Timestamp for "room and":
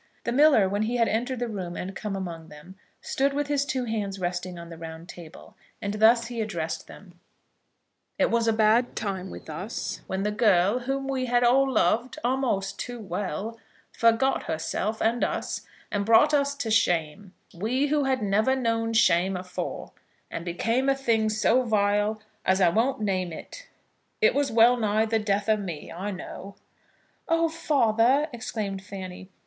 1.47-1.95